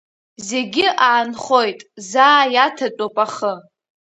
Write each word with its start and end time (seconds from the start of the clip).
Зегьы 0.47 0.85
аанхоит, 1.07 1.79
заа 2.09 2.43
иаҭатәуп 2.53 3.15
ахы. 3.25 3.53